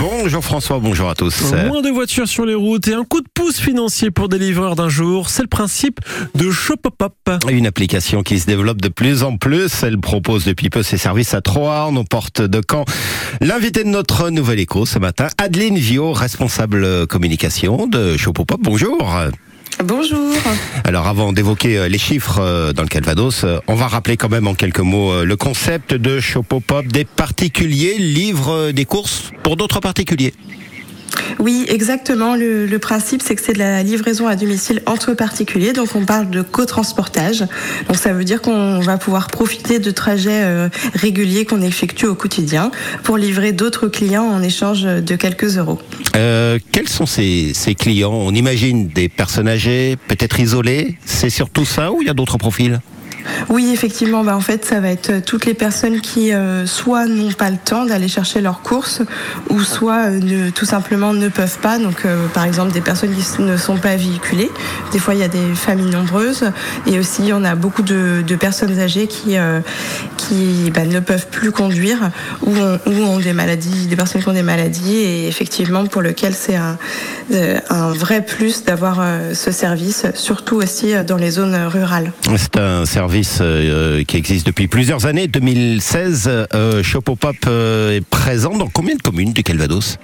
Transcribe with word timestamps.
Bonjour 0.00 0.42
François, 0.42 0.78
bonjour 0.78 1.10
à 1.10 1.14
tous. 1.14 1.52
Moins 1.66 1.82
de 1.82 1.90
voitures 1.90 2.26
sur 2.26 2.46
les 2.46 2.54
routes 2.54 2.88
et 2.88 2.94
un 2.94 3.04
coup 3.04 3.20
de 3.20 3.28
pouce 3.34 3.60
financier 3.60 4.10
pour 4.10 4.30
des 4.30 4.38
livreurs 4.38 4.74
d'un 4.74 4.88
jour, 4.88 5.28
c'est 5.28 5.42
le 5.42 5.48
principe 5.48 6.00
de 6.34 6.50
Shopopop. 6.50 7.12
Une 7.50 7.66
application 7.66 8.22
qui 8.22 8.38
se 8.38 8.46
développe 8.46 8.80
de 8.80 8.88
plus 8.88 9.22
en 9.22 9.36
plus. 9.36 9.82
Elle 9.82 9.98
propose 9.98 10.46
depuis 10.46 10.70
peu 10.70 10.82
ses 10.82 10.96
services 10.96 11.34
à 11.34 11.42
Troarn, 11.42 11.98
aux 11.98 12.04
portes 12.04 12.40
de 12.40 12.62
Caen. 12.66 12.86
L'invité 13.42 13.84
de 13.84 13.90
notre 13.90 14.30
nouvel 14.30 14.60
écho 14.60 14.86
ce 14.86 14.98
matin, 14.98 15.28
Adeline 15.36 15.76
Vio, 15.76 16.14
responsable 16.14 17.06
communication 17.06 17.86
de 17.86 18.16
Shopopop. 18.16 18.58
Bonjour. 18.62 19.06
Bonjour. 19.84 20.34
Alors 20.84 21.06
avant 21.06 21.32
d'évoquer 21.32 21.78
euh, 21.78 21.88
les 21.88 21.98
chiffres 21.98 22.38
euh, 22.40 22.72
dans 22.72 22.82
le 22.82 22.88
Calvados, 22.88 23.44
euh, 23.44 23.58
on 23.66 23.74
va 23.74 23.86
rappeler 23.86 24.16
quand 24.16 24.28
même 24.28 24.46
en 24.46 24.54
quelques 24.54 24.80
mots 24.80 25.24
le 25.24 25.36
concept 25.36 25.94
de 25.94 26.20
Shopopop. 26.20 26.86
Des 26.86 27.04
particuliers 27.04 27.96
livrent 27.98 28.72
des 28.72 28.84
courses 28.84 29.30
pour 29.42 29.56
d'autres 29.56 29.80
particuliers. 29.80 30.34
Oui, 31.38 31.64
exactement. 31.68 32.34
Le, 32.34 32.78
principe, 32.78 33.22
c'est 33.22 33.34
que 33.36 33.42
c'est 33.42 33.52
de 33.52 33.58
la 33.58 33.82
livraison 33.82 34.26
à 34.26 34.36
domicile 34.36 34.82
entre 34.86 35.14
particuliers. 35.14 35.72
Donc, 35.72 35.94
on 35.94 36.04
parle 36.04 36.30
de 36.30 36.42
co-transportage. 36.42 37.40
Donc, 37.88 37.96
ça 37.96 38.12
veut 38.12 38.24
dire 38.24 38.40
qu'on 38.40 38.80
va 38.80 38.96
pouvoir 38.96 39.28
profiter 39.28 39.78
de 39.78 39.90
trajets 39.90 40.68
réguliers 40.94 41.44
qu'on 41.44 41.62
effectue 41.62 42.06
au 42.06 42.14
quotidien 42.14 42.70
pour 43.02 43.16
livrer 43.18 43.52
d'autres 43.52 43.88
clients 43.88 44.24
en 44.24 44.42
échange 44.42 44.82
de 44.82 45.16
quelques 45.16 45.58
euros. 45.58 45.78
Euh, 46.16 46.58
quels 46.72 46.88
sont 46.88 47.06
ces, 47.06 47.52
ces 47.54 47.74
clients? 47.74 48.12
On 48.12 48.34
imagine 48.34 48.88
des 48.88 49.08
personnes 49.08 49.48
âgées, 49.48 49.96
peut-être 50.08 50.40
isolées. 50.40 50.98
C'est 51.04 51.30
surtout 51.30 51.64
ça 51.64 51.92
ou 51.92 52.02
il 52.02 52.06
y 52.06 52.10
a 52.10 52.14
d'autres 52.14 52.38
profils? 52.38 52.80
Oui, 53.50 53.70
effectivement, 53.72 54.22
bah, 54.22 54.36
en 54.36 54.40
fait, 54.40 54.64
ça 54.64 54.78
va 54.78 54.90
être 54.90 55.10
euh, 55.10 55.20
toutes 55.20 55.44
les 55.44 55.54
personnes 55.54 56.00
qui 56.00 56.32
euh, 56.32 56.66
soit 56.66 57.06
n'ont 57.06 57.32
pas 57.32 57.50
le 57.50 57.56
temps 57.56 57.84
d'aller 57.84 58.06
chercher 58.06 58.40
leurs 58.40 58.62
courses, 58.62 59.02
ou 59.48 59.60
soit 59.60 60.06
euh, 60.06 60.50
tout 60.54 60.64
simplement 60.64 61.12
ne 61.12 61.28
peuvent 61.28 61.58
pas. 61.58 61.78
Donc, 61.78 62.06
par 62.32 62.44
exemple, 62.44 62.70
des 62.70 62.80
personnes 62.80 63.12
qui 63.12 63.42
ne 63.42 63.56
sont 63.56 63.76
pas 63.76 63.96
véhiculées. 63.96 64.50
Des 64.92 65.00
fois, 65.00 65.14
il 65.14 65.20
y 65.20 65.24
a 65.24 65.28
des 65.28 65.54
familles 65.54 65.90
nombreuses, 65.90 66.52
et 66.86 67.00
aussi 67.00 67.32
on 67.32 67.42
a 67.44 67.56
beaucoup 67.56 67.82
de, 67.82 68.22
personnes 68.38 68.78
âgées 68.78 69.08
qui 69.08 69.36
bah, 70.70 70.84
ne 70.86 71.00
peuvent 71.00 71.26
plus 71.26 71.50
conduire 71.50 72.10
ou 72.42 72.54
ont, 72.54 73.18
des 73.18 73.32
maladies, 73.32 73.86
des 73.86 73.96
personnes 73.96 74.22
qui 74.22 74.28
ont 74.28 74.32
des 74.32 74.42
maladies, 74.42 74.96
et 74.96 75.28
effectivement 75.28 75.84
pour 75.86 76.02
lequel 76.02 76.34
c'est 76.34 76.56
un, 76.56 76.78
vrai 77.92 78.24
plus 78.24 78.64
d'avoir 78.64 79.02
ce 79.34 79.50
service, 79.50 80.06
surtout 80.14 80.56
aussi 80.56 80.94
dans 81.06 81.16
les 81.16 81.32
zones 81.32 81.56
rurales. 81.66 82.12
C'est 82.36 82.56
un 82.56 82.86
service 82.86 83.39
euh, 83.40 84.04
qui 84.04 84.16
existe 84.16 84.46
depuis 84.46 84.68
plusieurs 84.68 85.06
années. 85.06 85.28
2016, 85.28 86.30
euh, 86.54 86.82
Shopopop 86.82 87.36
euh, 87.46 87.96
est 87.96 88.04
présent 88.04 88.56
dans 88.56 88.68
combien 88.68 88.94
de 88.94 89.02
communes 89.02 89.32
du 89.32 89.42
Calvados? 89.42 89.98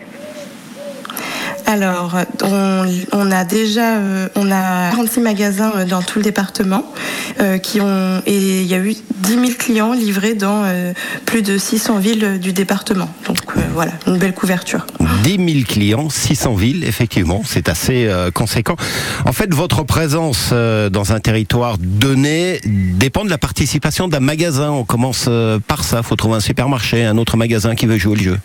Alors, 1.66 2.16
on, 2.42 3.30
a 3.32 3.44
déjà, 3.44 3.98
on 4.36 4.50
a 4.50 4.90
46 4.90 5.20
magasins 5.20 5.84
dans 5.88 6.02
tout 6.02 6.18
le 6.18 6.24
département 6.24 6.84
qui 7.62 7.80
ont, 7.80 8.22
et 8.24 8.60
il 8.60 8.66
y 8.66 8.74
a 8.74 8.78
eu 8.78 8.94
10 8.94 9.28
000 9.28 9.46
clients 9.58 9.92
livrés 9.92 10.34
dans 10.34 10.64
plus 11.24 11.42
de 11.42 11.58
600 11.58 11.98
villes 11.98 12.38
du 12.40 12.52
département. 12.52 13.08
Donc 13.26 13.38
voilà, 13.74 13.92
une 14.06 14.18
belle 14.18 14.34
couverture. 14.34 14.86
10 15.24 15.36
000 15.36 15.64
clients, 15.66 16.08
600 16.08 16.54
villes, 16.54 16.84
effectivement, 16.84 17.42
c'est 17.44 17.68
assez 17.68 18.08
conséquent. 18.32 18.76
En 19.24 19.32
fait, 19.32 19.52
votre 19.52 19.82
présence 19.82 20.52
dans 20.52 21.12
un 21.12 21.20
territoire 21.20 21.78
donné 21.78 22.60
dépend 22.64 23.24
de 23.24 23.30
la 23.30 23.38
participation 23.38 24.06
d'un 24.06 24.20
magasin. 24.20 24.70
On 24.70 24.84
commence 24.84 25.28
par 25.66 25.82
ça. 25.82 25.98
Il 25.98 26.06
faut 26.06 26.16
trouver 26.16 26.36
un 26.36 26.40
supermarché, 26.40 27.04
un 27.04 27.18
autre 27.18 27.36
magasin 27.36 27.74
qui 27.74 27.86
veut 27.86 27.98
jouer 27.98 28.16
le 28.16 28.22
jeu. 28.22 28.38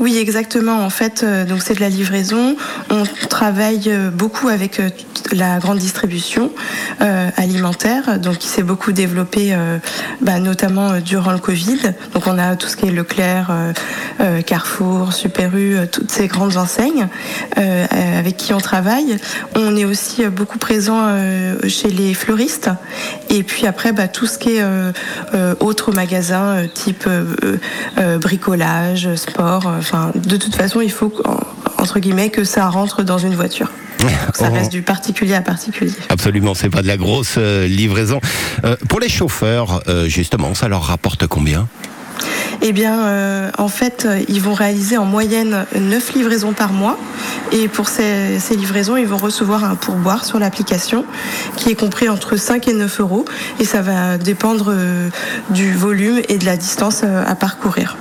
Oui, 0.00 0.16
exactement. 0.18 0.84
En 0.84 0.90
fait, 0.90 1.22
euh, 1.22 1.44
donc 1.44 1.62
c'est 1.62 1.74
de 1.74 1.80
la 1.80 1.88
livraison. 1.88 2.56
On 2.90 3.02
travaille 3.28 3.84
euh, 3.88 4.10
beaucoup 4.10 4.48
avec 4.48 4.80
euh, 4.80 4.90
la 5.32 5.58
grande 5.58 5.78
distribution 5.78 6.50
alimentaire, 7.36 8.18
donc 8.18 8.38
qui 8.38 8.48
s'est 8.48 8.62
beaucoup 8.62 8.92
développée, 8.92 9.54
bah, 10.22 10.38
notamment 10.38 11.00
durant 11.00 11.32
le 11.32 11.38
Covid. 11.38 11.78
Donc 12.14 12.26
on 12.26 12.38
a 12.38 12.56
tout 12.56 12.66
ce 12.66 12.76
qui 12.76 12.86
est 12.86 12.90
Leclerc, 12.90 13.52
Carrefour, 14.46 15.12
Super 15.12 15.54
U, 15.54 15.76
toutes 15.92 16.10
ces 16.10 16.28
grandes 16.28 16.56
enseignes 16.56 17.08
avec 17.56 18.36
qui 18.38 18.54
on 18.54 18.58
travaille. 18.58 19.18
On 19.54 19.76
est 19.76 19.84
aussi 19.84 20.24
beaucoup 20.26 20.58
présent 20.58 21.08
chez 21.68 21.90
les 21.90 22.14
fleuristes. 22.14 22.70
Et 23.28 23.42
puis 23.42 23.66
après, 23.66 23.92
bah, 23.92 24.08
tout 24.08 24.26
ce 24.26 24.38
qui 24.38 24.56
est 24.56 24.64
autres 25.60 25.92
magasins 25.92 26.66
type 26.72 27.06
bricolage, 28.20 29.14
sport. 29.16 29.67
Enfin, 29.78 30.12
de 30.14 30.36
toute 30.36 30.54
façon, 30.54 30.80
il 30.80 30.90
faut 30.90 31.12
entre 31.78 31.98
guillemets 32.00 32.30
que 32.30 32.44
ça 32.44 32.68
rentre 32.68 33.02
dans 33.02 33.18
une 33.18 33.34
voiture. 33.34 33.68
ça 34.34 34.48
reste 34.48 34.70
du 34.70 34.82
particulier 34.82 35.34
à 35.34 35.40
particulier. 35.40 35.92
Absolument, 36.08 36.54
c'est 36.54 36.70
pas 36.70 36.82
de 36.82 36.86
la 36.86 36.96
grosse 36.96 37.34
euh, 37.38 37.66
livraison. 37.66 38.20
Euh, 38.64 38.76
pour 38.88 39.00
les 39.00 39.08
chauffeurs, 39.08 39.82
euh, 39.88 40.06
justement, 40.06 40.54
ça 40.54 40.68
leur 40.68 40.84
rapporte 40.84 41.26
combien? 41.26 41.68
Eh 42.62 42.72
bien, 42.72 43.50
en 43.56 43.68
fait, 43.68 44.06
ils 44.28 44.40
vont 44.40 44.54
réaliser 44.54 44.96
en 44.96 45.04
moyenne 45.04 45.66
9 45.78 46.14
livraisons 46.14 46.52
par 46.52 46.72
mois. 46.72 46.98
Et 47.52 47.68
pour 47.68 47.88
ces, 47.88 48.38
ces 48.38 48.56
livraisons, 48.56 48.96
ils 48.96 49.06
vont 49.06 49.16
recevoir 49.16 49.64
un 49.64 49.74
pourboire 49.74 50.24
sur 50.24 50.38
l'application 50.38 51.04
qui 51.56 51.70
est 51.70 51.74
compris 51.74 52.08
entre 52.08 52.36
5 52.36 52.68
et 52.68 52.72
9 52.72 53.00
euros. 53.00 53.24
Et 53.60 53.64
ça 53.64 53.80
va 53.82 54.18
dépendre 54.18 54.74
du 55.50 55.72
volume 55.74 56.20
et 56.28 56.38
de 56.38 56.44
la 56.44 56.56
distance 56.56 57.04
à 57.04 57.34
parcourir. 57.34 57.96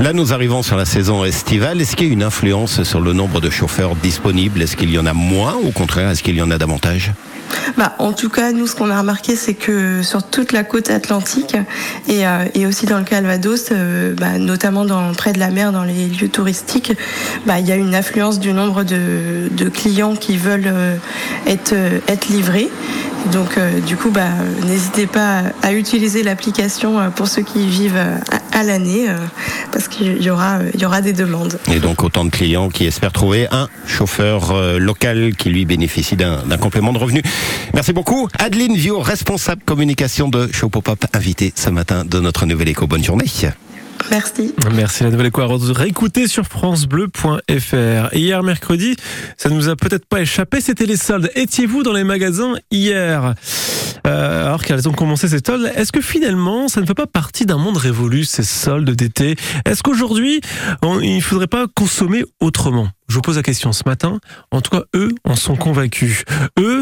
Là, 0.00 0.14
nous 0.14 0.32
arrivons 0.32 0.62
sur 0.62 0.76
la 0.76 0.86
saison 0.86 1.26
estivale. 1.26 1.78
Est-ce 1.78 1.94
qu'il 1.94 2.06
y 2.06 2.10
a 2.10 2.12
une 2.14 2.22
influence 2.22 2.84
sur 2.84 3.02
le 3.02 3.12
nombre 3.12 3.40
de 3.42 3.50
chauffeurs 3.50 3.94
disponibles? 3.96 4.62
Est-ce 4.62 4.74
qu'il 4.74 4.90
y 4.90 4.98
en 4.98 5.04
a 5.04 5.12
moins 5.12 5.54
Au 5.54 5.72
contraire, 5.72 6.08
est-ce 6.08 6.22
qu'il 6.22 6.36
y 6.36 6.42
en 6.42 6.50
a 6.50 6.56
davantage? 6.56 7.12
Bah, 7.76 7.94
en 7.98 8.12
tout 8.12 8.30
cas, 8.30 8.52
nous, 8.52 8.66
ce 8.66 8.74
qu'on 8.74 8.90
a 8.90 8.98
remarqué, 8.98 9.36
c'est 9.36 9.54
que 9.54 10.02
sur 10.02 10.22
toute 10.22 10.52
la 10.52 10.64
côte 10.64 10.88
atlantique 10.88 11.56
et, 12.08 12.26
euh, 12.26 12.44
et 12.54 12.66
aussi 12.66 12.86
dans 12.86 12.98
le 12.98 13.04
Calvados, 13.04 13.70
euh, 13.72 13.89
bah, 14.18 14.38
notamment 14.38 14.86
près 15.14 15.32
de 15.32 15.38
la 15.38 15.50
mer, 15.50 15.72
dans 15.72 15.84
les 15.84 16.06
lieux 16.06 16.28
touristiques, 16.28 16.92
bah, 17.46 17.58
il 17.58 17.66
y 17.66 17.72
a 17.72 17.76
une 17.76 17.94
affluence 17.94 18.40
du 18.40 18.52
nombre 18.52 18.84
de, 18.84 19.68
clients 19.72 20.16
qui 20.16 20.36
veulent 20.36 20.64
euh, 20.66 20.96
être, 21.46 21.74
être 22.08 22.28
livrés. 22.28 22.68
Donc, 23.32 23.58
du 23.86 23.96
coup, 23.96 24.10
bah, 24.10 24.28
n'hésitez 24.66 25.06
pas 25.06 25.42
à 25.62 25.74
utiliser 25.74 26.22
l'application 26.22 27.10
pour 27.14 27.28
ceux 27.28 27.42
qui 27.42 27.66
vivent 27.66 28.00
à, 28.52 28.62
l'année, 28.62 29.08
parce 29.72 29.88
qu'il 29.88 30.22
y 30.22 30.30
aura, 30.30 31.00
des 31.02 31.12
demandes. 31.12 31.58
Et 31.70 31.80
donc, 31.80 32.02
autant 32.02 32.24
de 32.24 32.30
clients 32.30 32.70
qui 32.70 32.86
espèrent 32.86 33.12
trouver 33.12 33.46
un 33.50 33.68
chauffeur 33.86 34.54
local 34.78 35.32
qui 35.36 35.50
lui 35.50 35.66
bénéficie 35.66 36.16
d'un 36.16 36.56
complément 36.58 36.94
de 36.94 36.98
revenu. 36.98 37.22
Merci 37.74 37.92
beaucoup. 37.92 38.26
Adeline 38.38 38.74
Vio, 38.74 39.00
responsable 39.00 39.62
communication 39.66 40.28
de 40.28 40.48
Show 40.52 40.70
Pop-Up, 40.70 41.04
invitée 41.12 41.52
ce 41.54 41.70
matin 41.70 42.04
de 42.04 42.20
notre 42.20 42.46
Nouvelle 42.46 42.68
Éco. 42.68 42.86
Bonne 42.86 43.04
journée. 43.04 43.26
Merci. 44.10 44.54
Merci 44.74 45.04
la 45.04 45.10
nouvelle 45.10 45.26
écho 45.26 45.40
à 45.40 45.48
réécouter 45.74 46.26
sur 46.26 46.44
francebleu.fr. 46.44 48.14
Hier 48.14 48.42
mercredi, 48.42 48.96
ça 49.36 49.48
ne 49.48 49.54
nous 49.54 49.68
a 49.68 49.76
peut-être 49.76 50.06
pas 50.06 50.20
échappé, 50.20 50.60
c'était 50.60 50.86
les 50.86 50.96
soldes. 50.96 51.30
Étiez-vous 51.34 51.82
dans 51.82 51.92
les 51.92 52.04
magasins 52.04 52.54
hier? 52.70 53.34
Euh, 54.06 54.46
Alors 54.46 54.64
qu'elles 54.64 54.88
ont 54.88 54.92
commencé 54.92 55.28
ces 55.28 55.40
soldes, 55.44 55.70
est-ce 55.76 55.92
que 55.92 56.00
finalement 56.00 56.68
ça 56.68 56.80
ne 56.80 56.86
fait 56.86 56.94
pas 56.94 57.06
partie 57.06 57.46
d'un 57.46 57.58
monde 57.58 57.76
révolu 57.76 58.24
ces 58.24 58.42
soldes 58.42 58.90
d'été? 58.90 59.36
Est-ce 59.64 59.82
qu'aujourd'hui 59.82 60.40
il 61.02 61.16
ne 61.16 61.20
faudrait 61.20 61.46
pas 61.46 61.66
consommer 61.74 62.24
autrement? 62.40 62.88
Je 63.08 63.16
vous 63.16 63.22
pose 63.22 63.36
la 63.36 63.42
question 63.42 63.72
ce 63.72 63.82
matin. 63.86 64.20
En 64.52 64.60
tout 64.60 64.70
cas, 64.70 64.84
eux 64.94 65.12
en 65.24 65.34
sont 65.34 65.56
convaincus. 65.56 66.22
Eux 66.60 66.78